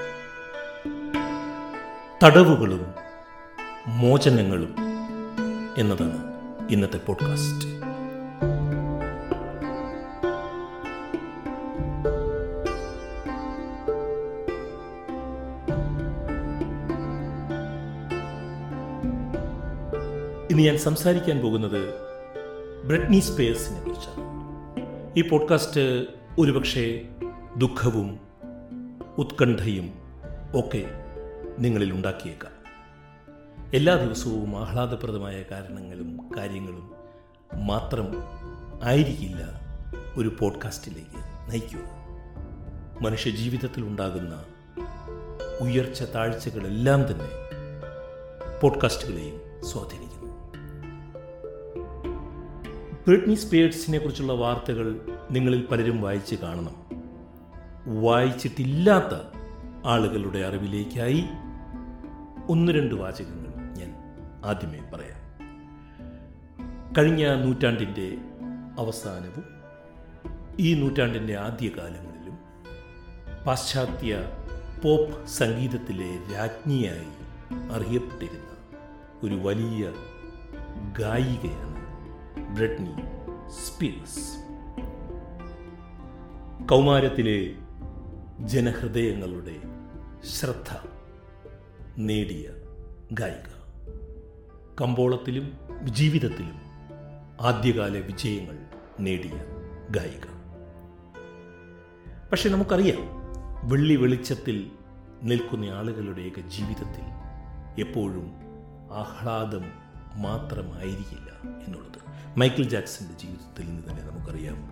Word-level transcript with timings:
തടവുകളും 2.23 2.94
മോചനങ്ങളും 3.88 4.76
എന്നതാണ് 5.77 6.18
ഇന്നത്തെ 6.70 6.98
പോഡ്കാസ്റ്റ്. 6.98 7.68
ഇന്ന് 20.52 20.63
ഞാൻ 20.63 20.77
സംസാരിക്കാൻ 20.77 21.40
പോകുന്നത് 21.40 21.94
ബ്രിട്നി 22.85 23.20
സ്പേഴ്സിനെ 23.20 23.80
കുറിച്ചാണ്. 23.82 24.34
ഈ 25.18 25.30
പോഡ്കാസ്റ്റ് 25.30 26.05
ഒരുപക്ഷെ 26.40 27.10
ദുഃഖവും 27.58 28.20
ഉത്കണ്ഠയും 29.18 29.94
ഒക്കെ 30.55 30.91
നിങ്ങളിൽ 31.60 31.91
ഉണ്ടാക്കിയേക്കാം. 31.91 32.52
എല്ലാ 33.74 33.96
ദിവസവും 33.96 34.58
ആഹ്ലാദപ്രദമായ 34.58 35.44
കാരണങ്ങളും 35.52 36.30
കാര്യങ്ങളും 36.38 36.94
മാത്രം 37.68 38.05
ആയിരിക്കില്ല 38.84 39.44
ഒരു 40.18 40.36
പോഡ്കാസ്റ്റിലേക്ക് 40.40 41.52
നയിക്കുക. 41.52 41.80
മനുഷ്യ 43.02 43.32
ജീവിതത്തിൽ 43.32 43.84
ഉണ്ടാകുന്ന 43.84 44.44
ഉയർച്ച 45.62 46.04
താഴ്ചകളെല്ലാം 46.04 47.02
തന്നെ 47.02 47.29
പോഡ്കാസ്റ്റുകളെയും 48.62 49.66
സ്വാധീനിക്കുന്നു. 49.66 50.34
ബ്രിട്നി 53.07 53.34
സ്പിയേഴ്സിനെ 53.34 53.98
കുറിച്ചുള്ള 53.98 54.34
വാർത്തകൾ 54.34 55.13
നിങ്ങളിൽ 55.34 55.65
പലരും 55.65 56.01
വായിച്ച് 56.01 56.35
കാണണം. 56.35 56.76
വായിച്ചിട്ടില്ലാത്ത 58.01 59.20
ആളുകളുടെ 59.85 60.39
അറിവിലേക്കായി 60.39 61.23
ഒന്ന് 62.49 62.71
രണ്ട് 62.71 62.95
വാചകങ്ങൾ 62.95 63.73
ഞാൻ 63.73 63.95
ആദ്യമേ 64.45 64.79
പറയാം. 64.94 65.23
കഴിഞ്ഞ 66.97 67.28
നൂറ്റാണ്ടിന്റെ 67.28 68.17
അവസാനവും 68.79 69.44
ഈ 70.59 70.73
നൂറ്റാണ്ടിന്റെ 70.73 71.38
ആദ്യകാലങ്ങളിലും 71.38 72.38
പാശ്ചാത്യ 73.45 74.17
പോപ്പ് 74.84 75.28
സംഗീതത്തിലെ 75.28 76.34
രാജ്ഞിയായി 76.34 77.23
അറിയപ്പെട്ടിരുന്ന 77.72 78.53
ഒരു 79.23 79.34
വലിയ 79.34 79.94
ഗായികയാണ് 81.00 81.73
ബ്രിട്നി 82.56 82.95
സ്പീഴ്സ് 83.50 84.43
കൗമാരത്തിലെ 86.74 87.52
ജനഹൃദയങ്ങളുടെ 88.40 89.56
ശ്രദ്ധ 90.25 90.78
നേടിയ 91.97 92.50
ഗായിക. 93.12 93.78
കമ്പോളത്തിലും 94.81 95.57
ജീവിതത്തിലും 95.84 96.62
ആദ്യകാല 97.41 98.00
വിജയങ്ങൾ 98.00 98.57
നേടിയ 99.00 99.31
ഗായിക. 99.91 100.28
പക്ഷെ 102.31 102.50
നമുക്കറിയാം 102.50 103.01
വെള്ളി 103.69 103.96
വെളിച്ചത്തിൽ 103.96 104.72
നിൽക്കുന്ന 105.24 105.66
ആളുകളുടെയൊക്കെ 105.66 106.41
ജീവിതത്തിൽ 106.41 107.03
എപ്പോഴും 107.81 108.31
ആഹ്ലാദം 108.91 109.82
മാത്രമായിരിക്കില്ല 110.16 111.62
എന്നുള്ളത്. 111.66 111.94
മൈക്കിൾ 112.40 112.63
ജാക്സന്റെ 112.63 113.13
ജീവിതത്തിൽ 113.13 113.66
നിന്ന് 113.66 113.84
തന്നെ 113.90 114.03
നമുക്കറിയാം. 114.03 114.72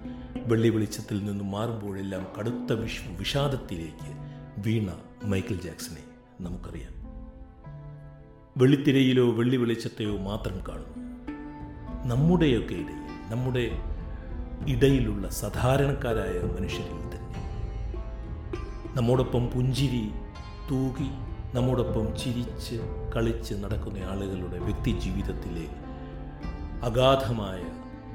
വെള്ളി 0.49 0.69
വെളിച്ചത്തിൽ 0.69 1.25
നിന്നും 1.25 1.51
മാറുമ്പോഴെല്ലാം 1.51 2.27
കടുത്ത 2.39 2.73
വിഷ 2.73 3.01
വിഷാദത്തിലേക്ക് 3.19 4.31
വീണ 4.57 4.93
മൈക്കിൾ 5.23 5.55
ജാക്സനെ 5.55 6.03
നമുക്കറിയാം. 6.41 7.01
വെള്ളിത്തിരയിലോ 8.57 9.31
വെള്ളി 9.31 9.57
വെളിച്ചത്തെയോ 9.57 10.17
മാത്രം 10.17 10.59
കാണുന്നു. 10.67 11.11
നമ്മുടെയൊക്കെ 12.07 12.73
ഇടയിൽ 12.73 13.31
നമ്മുടെ 13.31 13.71
ഇടയിലുള്ള 14.67 15.29
സാധാരണക്കാരായ 15.29 16.39
മനുഷ്യരിൽ 16.39 17.15
തന്നെ. 17.15 17.31
നമ്മോടൊപ്പം 18.95 19.47
പുഞ്ചിരി 19.47 20.11
തൂകി 20.71 21.30
നമ്മോടൊപ്പം 21.53 22.17
ചിരിച്ച് 22.17 22.75
കളിച്ച് 23.15 23.53
നടക്കുന്ന 23.53 23.97
ആളുകളുടെ 23.97 24.59
വ്യക്തി 24.59 24.91
ജീവിതത്തിലെ 24.99 25.67
അഗാധമായ 26.83 27.63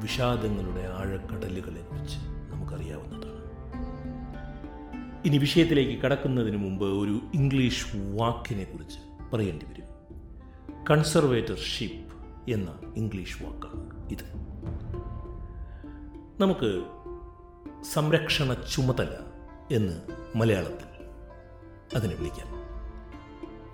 വിഷാദങ്ങളുടെ 0.01 0.81
ആഴക്കടലുകളെ 0.81 1.81
കുറിച്ച് 1.81 2.19
നമുക്കറിയാവുന്നതാണ്. 2.53 3.37
ഇനി 5.27 5.39
വിഷയത്തിലേക്ക് 5.39 6.03
കടക്കുന്നതിന് 6.03 6.57
മുമ്പ് 6.57 6.85
ഒരു 6.85 7.21
ഇംഗ്ലീഷ് 7.35 7.87
വാക്കിനെ 7.97 8.65
കുറിച്ച് 8.65 8.99
പറയേണ്ടി 9.33 9.67
വരും. 9.67 9.85
കൺസർവേറ്റർഷിപ്പ് 10.91 12.15
എന്ന 12.51 12.79
ഇംഗ്ലീഷ് 12.97 13.43
വാക്കാണ് 13.43 14.09
ഇത്. 14.11 14.25
നമുക്ക് 16.41 16.85
സംരക്ഷണ 17.93 18.55
ചുമതല 18.55 19.09
എന്ന് 19.71 20.01
മലയാളത്തിൽ 20.37 21.07
അതിനെ 21.97 22.15
വിളിക്കാം. 22.15 22.56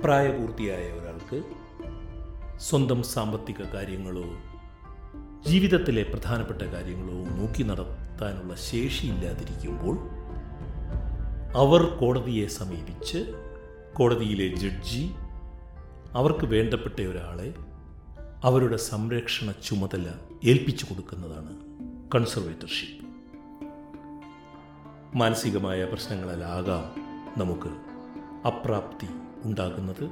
പ്രായപൂർത്തിയായ 0.02 0.82
ഒരാൾക്ക് 0.92 1.42
സ്വന്തം 2.60 3.02
സാമ്പത്തിക 3.02 3.62
കാര്യങ്ങളോ 3.62 4.24
ജീവിതത്തിലെ 5.50 6.02
പ്രധാനപ്പെട്ട 6.02 6.62
കാര്യങ്ങളോ 6.62 7.18
നോക്കി 7.36 7.62
നടത്താനുള്ള 7.62 8.54
ശേഷിയില്ലാതിരിക്കുമ്പോൾ 8.54 9.98
അവർ 11.56 11.82
കോടതിയെ 11.96 12.46
സമീപിച്ച് 12.46 13.34
കോടതിയിലെ 13.94 14.56
ജഡ്ജി 14.56 15.10
അവർക്ക് 16.12 16.46
വേണ്ടപ്പെട്ട 16.46 17.00
ഒരാളെ 17.00 17.54
അവരുടെ 18.44 18.76
സംരക്ഷണ 18.76 19.50
ചുമതല 19.50 20.12
ഏൽപ്പിച്ചു 20.44 20.84
കൊടുക്കുന്നതാണ് 20.84 21.52
കൺസർവേറ്റർഷിപ്പ്. 22.14 23.06
മാനസികമായ 25.16 25.84
പ്രശ്നങ്ങളിലാകാം 25.84 26.86
നമുക്ക് 27.40 27.68
അപ്രാപ്തി 28.48 29.08
ഉണ്ടാകുന്നത് 29.44 30.10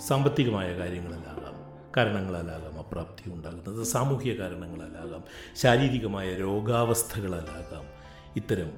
സാമ്പത്തികമായ 0.00 0.78
കാര്യങ്ങളിലാകാം 0.78 1.50
കാരണങ്ങളാലാകാം 1.96 2.78
അപ്രാപ്തി 2.78 3.30
ഉണ്ടാകുന്നത് 3.30 3.84
സാമൂഹിക 3.84 4.34
കാരണങ്ങളാലാകാം 4.40 5.24
ശാരീരികമായ 5.56 6.34
രോഗാവസ്ഥകളാലാകാം 6.34 7.84
ഇത്തരം 8.36 8.72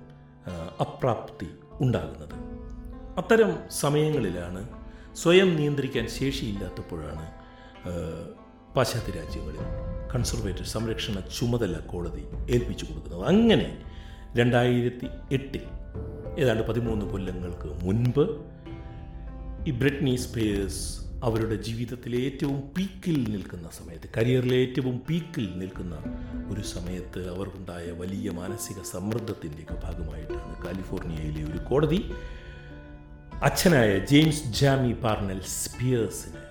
അപ്രാപ്തി 0.80 1.46
ഉണ്ടാകുന്നത്. 1.80 2.34
അത്തരം 3.18 3.58
സമയങ്ങളിലാണ് 3.70 4.68
സ്വയം 5.14 5.56
നിയന്ത്രിക്കാൻ 5.56 6.08
ശേഷിയില്ലാത്തപ്പോഴാണ് 6.08 7.32
പാശ്ചാത്യ 8.76 9.12
രാജ്യങ്ങളിൽ 9.12 9.58
കൺസർവേറ്റീവ് 10.14 10.66
സംരക്ഷണ 10.66 11.20
ചുമതല 11.20 11.76
കോടതി 11.76 12.24
ഏൽപ്പിച്ചു 12.50 12.84
കൊടുക്കുന്നത്. 12.84 13.24
അങ്ങനെ 13.24 13.82
രണ്ടായിരത്തി 14.36 15.06
എട്ടിൽ 15.34 15.62
ഏതാണ്ട് 16.38 16.68
പതിമൂന്ന് 16.68 17.06
കൊല്ലങ്ങൾക്ക് 17.06 17.84
മുൻപ് 17.84 18.51
ഈ 19.68 19.70
ബ്രിട്നി 19.70 20.14
സ്പേഴ്സ് 20.16 20.80
അവരുടെ 21.24 21.54
ജീവിതത്തിലെ 21.54 22.18
ഏറ്റവും 22.18 22.60
പീക്കിൽ 22.60 23.30
നിൽക്കുന്ന 23.30 23.68
സമയത്ത് 23.68 24.08
കരിയറിലെ 24.16 24.56
ഏറ്റവും 24.56 24.98
പീക്കിൽ 24.98 25.58
നിൽക്കുന്ന 25.58 25.96
ഒരു 26.52 26.60
സമയത്ത് 26.60 27.20
അവർക്കുണ്ടായ 27.34 27.90
വലിയ 27.90 28.30
മാനസിക 28.30 28.82
സമ്മർദ്ദത്തിന്റെയൊക്കെ 28.82 29.74
ഭാഗമായിട്ടാണ് 29.74 30.64
കാലിഫോർണിയയിലെ 30.64 31.44
ഒരു 31.50 31.58
കോടതി 31.58 32.00
അച്ഛനായ 33.42 33.98
ജെയിംസ് 33.98 34.44
ജാമി 34.60 34.92
പാർണൽ 34.92 35.40
സ്പിയേഴ്സിന് 35.40 36.42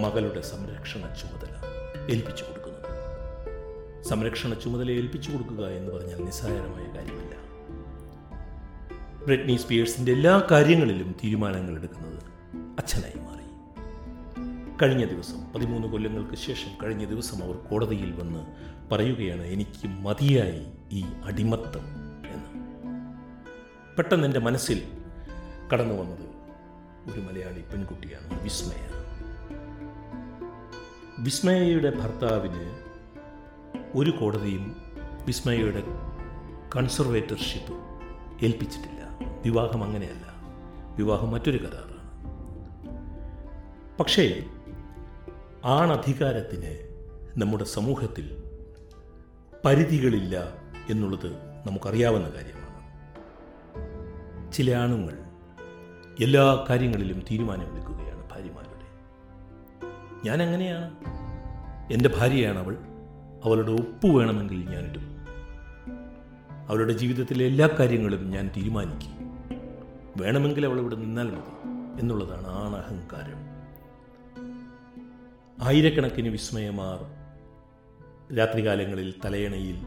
മകളുടെ 0.00 0.40
സംരക്ഷണ 0.40 1.00
ചുമതല 1.00 1.54
ഏൽപ്പിച്ചു 2.10 2.44
കൊടുക്കുന്നത്. 2.44 4.04
സംരക്ഷണ 4.04 4.54
ചുമതല 4.54 4.90
ഏൽപ്പിച്ചു 4.90 5.30
കൊടുക്കുക 5.30 5.64
എന്ന് 5.64 5.92
പറഞ്ഞാൽ 5.94 6.20
നിസ്സാരമായ 6.24 6.86
കാര്യമല്ല. 6.96 7.27
ബ്രിട്നി 9.28 9.56
സ്പിയേഴ്സിന്റെ 9.56 10.12
എല്ലാ 10.12 10.46
കാര്യങ്ങളിലും 10.50 11.14
തീരുമാനങ്ങൾ 11.24 11.76
എടുക്കുന്നത് 11.76 12.22
അച്ഛനായി 12.78 13.18
മാറി. 13.18 13.42
കഴിഞ്ഞ 14.82 15.04
ദിവസം 15.04 15.52
പതിമൂന്ന് 15.52 15.88
കൊല്ലങ്ങൾക്ക് 15.88 16.34
ശേഷം 16.34 16.84
കഴിഞ്ഞ 16.84 17.04
ദിവസം 17.04 17.42
അവർ 17.42 17.56
കോടതിയിൽ 17.56 18.12
വന്ന് 18.12 18.46
പറയുകയാണ് 18.94 19.42
എനിക്ക് 19.42 19.88
മതിയായി 19.88 20.66
ഈ 20.92 21.04
അടിമത്തം 21.24 21.80
എന്ന്. 22.28 22.60
പെട്ടെന്ന് 23.96 24.24
എന്റെ 24.24 24.40
മനസ്സിൽ 24.40 24.82
കടന്നു 25.72 25.94
വന്നത് 25.94 26.26
ഒരു 27.12 27.20
മലയാളി 27.20 27.60
പെൺകുട്ടിയാണ് 27.60 28.42
വിസ്മയ. 28.42 28.88
വിസ്മയയുടെ 31.18 31.90
ഭർത്താവിന് 31.90 32.78
ഒരു 33.94 34.10
കോടതിയും 34.10 34.76
വിസ്മയയുടെ 35.26 35.82
കൺസർവേറ്റർഷിപ്പ് 36.76 37.74
ഏൽപ്പിച്ചിട്ടില്ല. 38.44 39.07
വിവാഹം 39.24 39.84
അങ്ങനെയല്ല. 39.84 40.28
വിവാഹം 40.96 41.30
മറ്റൊരു 41.30 41.58
കരാറാണ്. 41.58 41.98
പക്ഷേ 43.98 44.44
ആണധികാരത്തിന് 45.64 46.88
നമ്മുടെ 47.42 47.64
സമൂഹത്തിൽ 47.64 48.42
പരിധികളില്ല 49.64 50.36
എന്നുള്ളത് 50.90 51.32
നമുക്കറിയാവുന്ന 51.66 52.28
കാര്യമാണ്. 52.28 52.58
ചില 54.52 54.74
ആണുങ്ങൾ 54.74 55.18
എല്ലാ 56.22 56.66
കാര്യങ്ങളിലും 56.70 57.20
തീരുമാനമെടുക്കുകയാണ് 57.30 58.30
ഭാര്യമാരുടെ. 58.30 58.78
ഞാൻ 60.28 60.42
അങ്ങനെയാണ് 60.42 60.94
എന്റെ 61.92 62.08
ഭാര്യയാണ് 62.08 62.58
അവൾ. 62.58 62.76
അവളുടെ 63.44 63.70
ഒപ്പ് 63.70 64.06
വേണമെങ്കിൽ 64.06 64.70
ഞാനിടും. 64.70 65.17
അവളുടെ 66.68 66.92
ജീവിതത്തിലെ 66.92 67.44
എല്ലാ 67.46 67.66
കാര്യങ്ങളും 67.66 68.30
ഞാൻ 68.30 68.50
തീരുമാനിക്കും. 68.56 69.10
വേണമെങ്കിൽ 70.16 70.66
അവൾ 70.66 70.80
ഇവിടെ 70.80 70.94
നിന്നാൽ 70.94 71.26
മതി 71.26 71.68
എന്നുള്ളതാണ് 72.00 72.46
ആണഹങ്കാരം 72.46 73.58
ആയിരക്കണക്കിന് 75.66 76.28
വിസ്മയമാർ 76.28 77.18
രാത്രികാലങ്ങളിൽ 78.36 79.14
തലയണയിൽ 79.24 79.78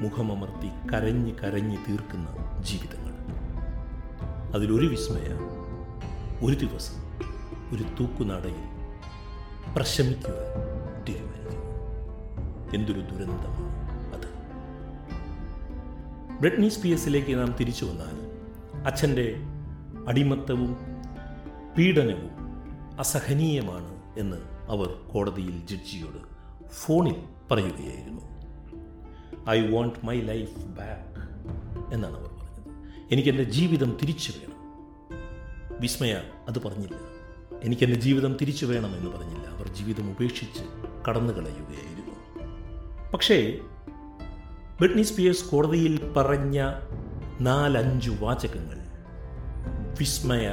മുഖമമർത്തി 0.00 0.92
കരഞ്ഞ് 0.92 1.34
കരഞ്ഞ് 1.34 1.76
തീർക്കുന്ന 1.88 2.28
ജീവിതങ്ങൾ. 2.60 3.14
അതിലൊരു 4.54 4.86
വിസ്മയ 4.86 5.28
ഒരു 6.46 6.54
ദിവസം 6.54 7.02
ഒരു 7.72 7.82
തൂക്കുനാടയിൽ 8.00 8.80
പ്രശമിക്കുവാൻ 9.74 11.04
തീരുമാനിക്കുന്നു 11.04 11.70
എന്തൊരു 12.74 13.00
ദുരന്തമാണ്. 13.00 13.79
ബ്രിട്നി 16.40 16.68
സ്പിയസിലേക്ക് 16.68 17.38
നാം 17.38 17.56
തിരിച്ചു 17.60 17.84
വന്നാൽ 17.84 18.30
അച്ഛന്റെ 18.86 19.34
അടിമത്തവും 20.08 20.76
പീഡനവും 21.78 22.30
അസഹനീയമാണ് 22.98 24.02
എന്ന് 24.18 24.36
അവർ 24.68 24.86
കോടതിയിൽ 24.86 25.66
ജഡ്ജിയോട് 25.66 26.16
ഫോണിൽ 26.68 27.14
പറയുകയായിരുന്നു. 27.50 28.22
I 29.48 29.66
want 29.66 30.06
my 30.06 30.20
life 30.20 30.58
back 30.58 31.20
എന്നാണ് 31.94 32.16
അവർ 32.16 32.28
പറഞ്ഞത്. 32.28 32.74
എനിക്കെന്റെ 33.12 33.42
ജീവിതം 33.42 33.98
തിരിച്ചു 34.02 34.32
വേണം. 34.32 34.56
വിസ്മയ 35.80 36.12
അത് 36.48 36.62
പറഞ്ഞില്ല. 36.62 36.96
എനിക്കെന്റെ 37.62 38.00
ജീവിതം 38.00 38.36
തിരിച്ചു 38.40 38.66
വേണം 38.66 38.96
എന്ന് 38.96 39.10
പറഞ്ഞില്ല. 39.10 39.46
അവർ 39.46 39.68
ജീവിതം 39.68 40.10
ഉപേക്ഷിച്ച് 40.10 40.62
കടന്നു 41.08 41.32
കളയുകയായിരുന്നു 41.32 42.14
പക്ഷേ 43.14 43.58
ബ്രിട്നി 44.80 45.02
സ്പിയേഴ്സ് 45.02 45.50
കോടതിയിൽ 45.50 46.12
പറഞ്ഞ 46.12 46.72
നാലഞ്ച് 47.40 48.10
വാചകങ്ങൾ. 48.10 48.78
വിസ്മയ 50.00 50.50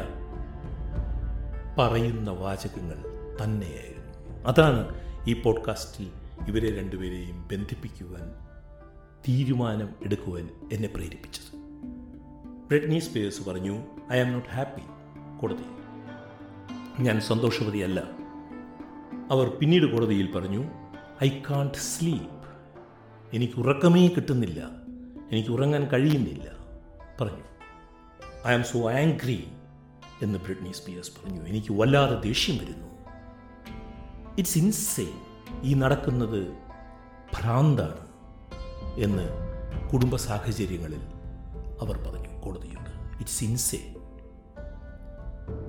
പറയുന്ന 1.77 2.31
വാചകങ്ങൾ 2.31 2.95
തന്നെയായിരുന്നു. 3.44 4.44
അതാണ് 4.47 4.95
ഈ 5.27 5.41
പോഡ്കാസ്റ്റിൽ 5.41 6.12
ഇവരെ 6.47 6.77
രണ്ടുപേരെയും 6.77 7.47
ബന്ധിപ്പിക്കുവാൻ 7.51 8.33
തീരുമാനം 9.27 9.89
എടുക്കുവാൻ 10.03 10.50
എന്നെ 10.71 10.88
പ്രേരിപ്പിച്ചത്. 10.88 11.59
ബ്രിട്നി 12.69 13.00
സ്പിയേഴ്സ് 13.00 13.50
പറഞ്ഞു 13.50 13.83
ഐ 14.12 14.19
ആം 14.19 14.31
നോട്ട് 14.31 14.50
ഹാപ്പി 14.50 14.81
കോടതി. 15.39 15.65
ഞാൻ 17.01 17.21
സന്തോഷവതിയല്ല. 17.21 18.03
അവർ 19.31 19.50
പിന്നീട് 19.50 19.85
കോടതിയിൽ 19.85 20.31
പറഞ്ഞു 20.31 20.63
ഐ 21.24 21.29
കാൺട്ട് 21.51 21.77
സ്ലീപ്പ് 21.77 22.37
എനിക്ക് 23.33 23.53
ഉറക്കമേ 23.57 24.07
കിട്ടുന്നില്ല. 24.07 24.69
എനിക്ക് 25.31 25.50
ഉറങ്ങാൻ 25.50 25.88
കഴിയുന്നില്ല. 25.88 26.51
പറഞ്ഞു 27.21 27.47
ഐ 28.47 28.53
ആം 28.53 28.63
സോ 28.63 28.91
ആംഗ്രി 28.91 29.47
എന്ന് 30.21 30.39
ബ്രിഡ്നി 30.39 30.71
സ്പിയേഴ്സ് 30.71 31.12
പറഞ്ഞു. 31.12 31.41
എനിക്ക് 31.41 31.74
വല്ലാതെ 31.74 32.21
ദേഷ്യം 32.21 32.57
വരുന്നു. 32.57 32.88
ഇറ്റ്സ് 34.38 34.57
ഇൻസേ 34.57 35.07
ഈ 35.63 35.74
നടക്കുന്നത് 35.74 36.47
ഭ്രാന്താണ് 37.39 38.07
എന്ന് 39.00 39.29
കുടുംബ 39.94 40.15
സാഹചര്യങ്ങളിൽ 40.15 41.01
അവർ 41.81 41.97
പറഞ്ഞു 41.97 42.41
കോടതിയോട്. 42.41 43.19
ഇറ്റ്സ് 43.19 43.44
ഇൻസേ 43.44 43.94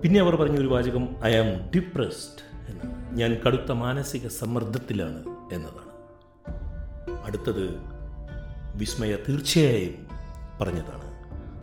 പിന്നെ 0.03 0.21
അവർ 0.21 0.37
പറഞ്ഞ 0.37 0.59
ഒരു 0.59 0.67
വാചകം 0.67 1.25
ഐ 1.25 1.35
ആം 1.35 1.71
ഡിപ്രസ്ഡ് 1.75 2.57
എന്ന്. 2.69 3.17
ഞാൻ 3.17 3.35
കടുത്ത 3.47 3.73
മാനസിക 3.73 4.29
സമ്മർദ്ദത്തിലാണ് 4.29 5.25
എന്നതാണ്. 5.53 5.88
അടുത്തത് 7.29 7.75
വിസ്മയ 8.75 9.17
തീർച്ചയായും 9.29 10.09
പറഞ്ഞതാണ്. 10.61 11.09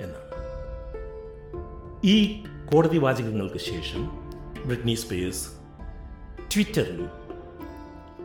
എന്നാണ്. 0.00 0.24
ഈ 2.04 2.44
കോടതി 2.72 2.98
വാചകങ്ങൾക്ക് 2.98 3.58
ശേഷം 3.58 4.10
ബ്രിട്നി 4.66 4.94
സ്പേഴ്സ് 4.94 5.48
ട്വിറ്ററിൽ 6.54 7.08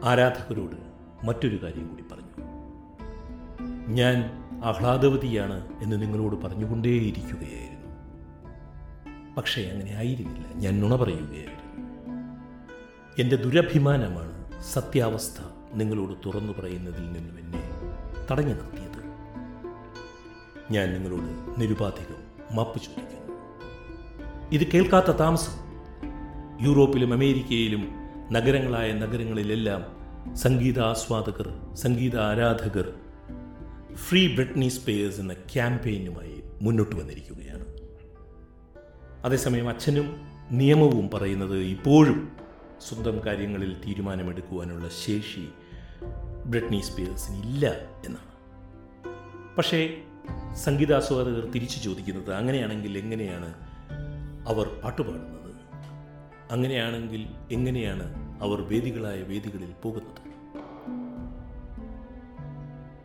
ആരാധകരോട് 0.03 0.75
മറ്റൊരു 1.25 1.63
കാര്യം 1.63 1.87
കൂടി 1.87 2.03
പറഞ്ഞു. 2.11 2.45
ഞാൻ 3.87 4.23
ആഹ്ലാദവതിയാണ് 4.63 5.83
എന്ന് 5.83 6.01
നിങ്ങളോട് 6.01 6.35
പറഞ്ഞുകൊണ്ടേയിരിക്കുകയായിരുന്നു. 6.35 7.89
പക്ഷേ 9.35 9.61
അങ്ങനെ 9.61 9.95
ആയിരുന്നില്ല. 9.95 10.47
ഞാൻ 10.55 10.79
നുണ 10.79 10.95
പറയുകയായിരുന്നു. 10.95 11.58
എന്റെ 13.17 13.35
ദുരഭിമാനമാണ് 13.35 14.63
സത്യാവസ്ഥ 14.63 15.41
നിങ്ങളോട് 15.73 16.13
തുറന്നു 16.25 16.53
പറയുന്നതിൽ 16.53 17.01
നിന്നും 17.01 17.39
എന്നെ 17.39 17.69
തടഞ്ഞു 18.31 18.53
നിർത്തിയത്. 18.53 19.03
ഞാൻ 20.71 20.93
നിങ്ങളോട് 20.93 21.61
നിരുപാധികം 21.61 22.15
മാപ്പ് 22.55 22.81
ചോദിക്കുന്നു. 22.81 23.37
ഇത് 24.51 24.71
കേൾക്കാത്ത 24.71 25.05
താമസം. 25.05 25.69
യൂറോപ്പിലും 26.61 27.13
അമേരിക്കയിലും 27.13 27.87
നഗരങ്ങളായ 28.31 28.91
നഗരങ്ങളിലെല്ലാം 28.91 29.99
സംഗീതാസ്വാദകർ 30.35 31.75
സംഗീത 31.75 32.19
ആരാധകർ 32.19 32.93
ഫ്രീ 33.95 34.35
ബ്രിട്നി 34.35 34.67
സ്പേയേഴ്സ് 34.67 35.19
എന്ന 35.19 35.33
ക്യാമ്പയിനുമായി 35.33 36.43
മുന്നോട്ട് 36.61 36.95
വന്നിരിക്കുകയാണ്. 36.95 37.65
അതേസമയം 39.25 39.69
അച്ഛനും 39.69 40.17
നിയമവും 40.51 41.09
പറയുന്നത് 41.09 41.57
ഇപ്പോഴും 41.57 42.31
സ്വന്തം 42.81 43.25
കാര്യങ്ങളിൽ 43.25 43.81
തീരുമാനമെടുക്കുവാനുള്ള 43.87 44.89
ശേഷി 44.89 45.49
ബ്രിട്നി 46.45 46.81
സ്പിയേഴ്സിന് 46.81 47.37
ഇല്ല 47.37 47.67
എന്നാണ്. 48.05 48.29
പക്ഷേ 49.57 50.01
സംഗീതാസ്വാദകർ 50.55 51.51
തിരിച്ചു 51.51 51.79
ചോദിക്കുന്നത് 51.79 52.33
അങ്ങനെയാണെങ്കിൽ 52.33 52.97
എങ്ങനെയാണ് 52.97 53.53
അവർ 54.47 54.81
പാട്ടുപാടുന്നത്? 54.83 55.55
അങ്ങനെയാണെങ്കിൽ 56.51 57.27
എങ്ങനെയാണ് 57.51 58.37
അവർ 58.41 58.61
വേദികളായ 58.61 59.21
വേദികളിൽ 59.21 59.73
പോകുന്നത്? 59.83 60.29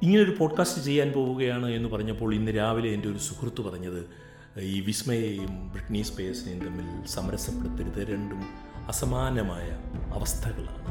ഇങ്ങനൊരു 0.02 0.37
പോഡ്കാസ്റ്റ് 0.38 0.83
ചെയ്യാൻ 0.83 1.12
പോവുകയാണ് 1.12 1.66
എന്ന് 1.66 1.88
പറഞ്ഞപ്പോൾ 1.88 2.35
ഇന്ന് 2.35 2.57
രാവിലെ 2.57 2.88
എന്റെ 2.90 3.09
ഒരു 3.09 3.19
സുഹൃത്ത് 3.19 3.61
പറഞ്ഞത് 3.61 4.25
ഈ 4.61 4.81
വിസ്മയെയും 4.81 5.73
ബ്രിട്നി 5.73 6.02
സ്പേസിനെയും 6.02 6.64
തമ്മിൽ 6.64 7.07
സമരസപ്പെടുത്തരുത് 7.07 8.09
രണ്ടും 8.09 8.74
അസമാനമായ 8.88 9.71
അവസ്ഥകളാണ്. 10.14 10.85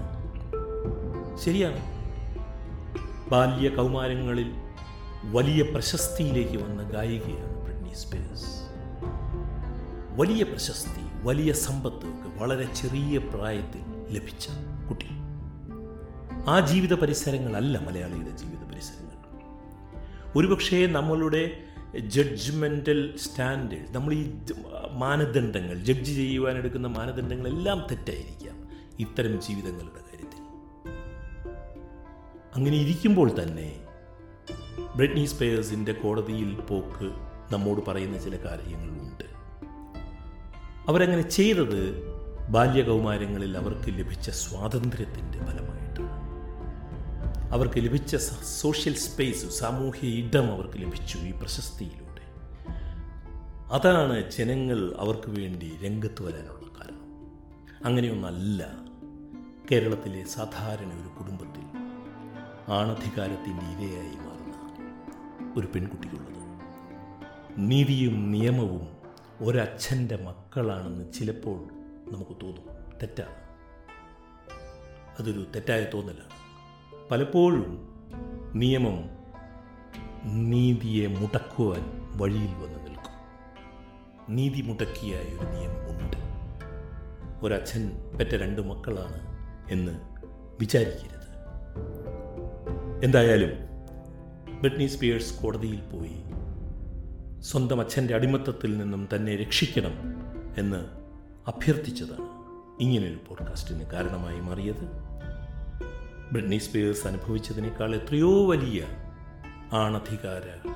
ശരിയാണ്. 1.38 1.94
ബാല്യ 3.30 3.70
കൗമാരങ്ങളിൽ 3.70 4.52
വലിയ 5.32 5.64
പ്രശസ്തിയിലേക്ക് 5.64 6.64
വന്ന 6.64 6.84
ഗായികയാണ് 6.84 7.64
ബ്രിട്നി 7.64 7.94
സ്പേസ് 7.94 8.64
വലിയ 10.22 10.44
പ്രശസ്തി 10.44 11.24
വലിയ 11.24 11.54
സമ്പത്ത് 11.54 12.38
വളരെ 12.38 12.74
ചെറിയ 12.74 13.18
പ്രായത്തിൽ 13.18 13.82
ലഭിച്ച 14.10 14.48
കുട്ടി. 14.90 15.08
ആ 16.48 16.60
ജീവിത 16.60 16.94
പരിസരങ്ങളല്ല 16.94 17.80
മലയാളിയുടെ 17.80 18.30
ജീവിത 18.30 18.72
പരിസരങ്ങൾ. 18.72 19.14
ഒരുപക്ഷേ 20.36 20.86
നമ്മളുടെ 20.86 21.52
ജഡ്ജ്മെന്റൽ 22.00 23.18
സ്റ്റാൻഡേർഡ് 23.18 23.96
നമ്മൾ 23.96 24.14
ഈ 24.14 24.32
മാനദണ്ഡങ്ങൾ 24.92 25.76
ജഡ്ജ് 25.76 26.12
ചെയ്യുവാനെടുക്കുന്ന 26.12 26.88
മാനദണ്ഡങ്ങളെല്ലാം 26.88 27.88
തെറ്റായിരിക്കാം. 27.92 28.68
ഇത്തരം 29.00 29.42
ജീവിതങ്ങളുടെ 29.42 29.92
കാര്യത്തിൽ. 29.92 30.40
അങ്ങനെ 32.56 32.78
ഇരിക്കുമ്പോൾ 32.78 33.42
തന്നെ 33.42 33.80
ബ്രിട്നി 34.96 35.26
സ്പെയേഴ്സിന്റെ 35.26 35.94
കോടതിയിൽ 35.94 36.56
പോക്ക് 36.56 37.12
നമ്മോട് 37.54 37.86
പറയുന്ന 37.86 38.18
ചില 38.18 38.38
കാര്യങ്ങളുണ്ട്. 38.38 39.24
അവരങ്ങനെ 40.88 41.22
ചെയ്തത് 41.22 42.04
ബാല്യകൗമാരങ്ങളിൽ 42.50 43.58
അവർക്ക് 43.58 44.00
ലഭിച്ച 44.00 44.30
സ്വാതന്ത്ര്യത്തിന്റെ 44.30 45.38
ഫലമായിട്ടാണ് 45.38 45.73
അവർക്ക് 47.54 47.76
ലഭിച്ച 47.78 48.16
സോഷ്യൽ 48.62 48.96
സ്പേസ് 48.96 49.60
സാമൂഹ്യ 49.60 50.08
ഇടം 50.08 50.52
അവർക്ക് 50.52 50.78
ലഭിച്ചു 50.78 51.18
ഈ 51.18 51.32
പ്രശസ്തിയിലൂടെ. 51.32 52.22
അതാണ് 53.72 54.32
ജനങ്ങൾ 54.32 54.96
അവർക്ക് 55.00 55.30
വേണ്ടി 55.30 55.78
രംഗത്ത് 55.86 56.24
വരാനുള്ള 56.24 56.80
കാരണം. 56.80 57.06
അങ്ങനെയൊന്നല്ല 57.86 58.68
കേരളത്തിലെ 59.72 60.24
സാധാരണ 60.24 61.02
ഒരു 61.02 61.08
കുടുംബത്തിൽ 61.08 61.64
ആണധികാരത്തിന്റെ 62.74 63.66
ഇരയായി 63.66 64.16
മാറുന്ന 64.16 65.60
ഒരു 65.60 65.68
പെൺകുട്ടിക്കുള്ളത് 65.68 66.44
നീതിയും 67.58 68.32
നിയമവും 68.32 68.88
ഒരച്ഛന്റെ 69.40 70.16
മക്കളാണെന്ന് 70.16 71.14
ചിലപ്പോൾ 71.14 71.64
നമുക്ക് 72.14 72.32
തോന്നും. 72.32 72.98
തെറ്റാണ്. 73.02 73.36
അതൊരു 75.20 75.48
തെറ്റായ 75.56 75.88
തോന്നലാണ്. 75.94 76.43
പലപ്പോഴും 77.12 77.88
നിയമം 78.54 79.10
നീതിയെ 80.24 81.08
മുടക്കുവാൻ 81.08 82.10
വഴിയിൽ 82.18 82.54
വന്ന് 82.54 82.80
നിൽക്കും. 82.80 83.14
നീതി 84.36 84.62
മുടക്കിയായ 84.62 85.24
ഒരു 85.24 85.46
നിയമമുണ്ട് 85.46 86.18
ഒരച്ഛൻ 87.46 87.92
പെറ്റ 88.20 88.30
രണ്ട് 88.30 88.62
മക്കളാണ് 88.62 89.20
എന്ന് 89.72 90.00
വിചാരിക്കരുത്. 90.60 91.24
എന്തായാലും 93.06 93.52
ബ്രിട്നി 94.60 94.86
സ്പിയേഴ്സ് 94.86 95.44
കോടതിയിൽ 95.44 95.82
പോയി 95.82 96.24
സ്വന്തം 97.42 97.80
അച്ഛന്റെ 97.80 98.16
അടിമത്തത്തിൽ 98.16 98.78
നിന്നും 98.78 99.08
തന്നെ 99.16 99.36
രക്ഷിക്കണം 99.36 99.96
എന്ന് 100.58 100.86
അഭ്യർത്ഥിച്ചതാണ് 101.50 102.30
ഇങ്ങനൊരു 102.82 103.20
പോഡ്കാസ്റ്റിന് 103.28 103.86
കാരണമായി 103.86 104.40
മാറിയത്. 104.40 105.13
ബ്രിട്നി 106.34 106.58
സ്പിയേഴ്സ് 106.58 107.08
അനുഭവിച്ചതിനേക്കാൾ 107.08 107.96
എത്രയോ 107.96 108.50
വലിയ 108.50 108.86
ആണധികാര 109.74 110.68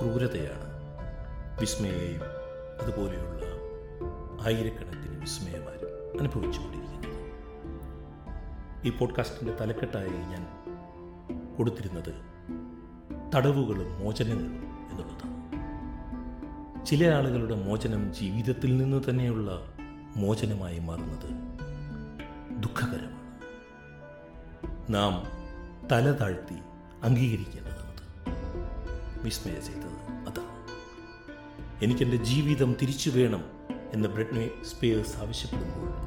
ക്രൂരതയാണ് 0.00 0.66
വിസ്മയെയും 1.60 2.20
അതുപോലെയുള്ള 2.80 3.42
ആയിരക്കണക്കിന് 4.46 5.20
വിസ്മയമാരും 5.20 6.20
അനുഭവിച്ചുകൊണ്ടിരിക്കുന്നത്. 6.20 7.14
ഈ 8.84 8.90
പോഡ്കാസ്റ്റിന്റെ 8.90 9.56
തലക്കെട്ടായി 9.60 10.08
ഞാൻ 10.08 10.46
കൊടുത്തിരുന്നത് 11.56 12.14
തടവുകളും 13.36 13.98
മോചനങ്ങളും 13.98 14.62
എന്നുള്ളതാണ്. 14.90 15.34
ചില 16.86 17.06
ആളുകളുടെ 17.06 17.54
മോചനം 17.54 18.14
ജീവിതത്തിൽ 18.14 18.76
നിന്ന് 18.76 19.02
തന്നെയുള്ള 19.10 19.74
മോചനമായി 20.16 20.78
മാറുന്നത് 20.78 21.30
ദുഃഖകരമാണ്. 22.62 23.13
നാം 24.90 25.26
തല 25.88 26.12
താഴ്ത്തി 26.12 26.54
അംഗീകരിക്കേണ്ടതാണ് 27.02 27.84
വിസ്മയ 29.22 29.54
ചെയ്തത് 29.54 30.12
അതാണ് 30.28 30.54
എനിക്കെന്റെ 31.84 32.16
ജീവിതം 32.16 32.76
തിരിച്ചു 32.82 33.10
വേണം 33.10 33.44
എന്ന് 33.92 34.08
ബ്രിട്നി 34.08 34.64
സ്പേഴ്സ് 34.64 35.16
ആവശ്യപ്പെടുമ്പോൾ 35.16 36.04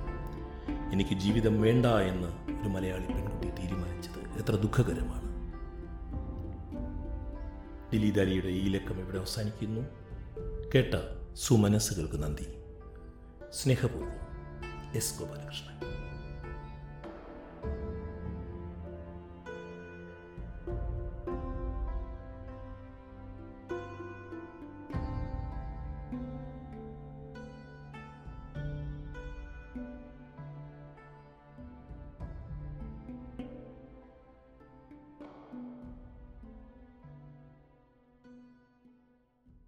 എനിക്ക് 0.94 1.20
ജീവിതം 1.20 1.62
വേണ്ട 1.62 1.86
എന്ന് 1.86 2.28
ഒരു 2.62 2.70
മലയാളി 2.70 3.06
പെൺകുട്ടി 3.06 3.62
തീരുമാനിച്ചത് 3.62 4.40
എത്ര 4.40 4.56
ദുഃഖകരമാണ്. 4.56 5.28
ദിലീദാലിയുടെ 7.92 8.48
ഈ 8.48 8.68
ലക്കം 8.68 9.00
ഇവിടെ 9.00 9.18
അവസാനിക്കുന്നു. 9.18 9.82
കേട്ട 10.76 10.94
സുമനസ്സുകൾക്ക് 11.36 12.24
നന്ദി. 12.24 12.48
സ്നേഹപൂർവം 13.54 14.12
എസ് 14.96 15.20
ഗോപാലകൃഷ്ണൻ. 15.20 15.87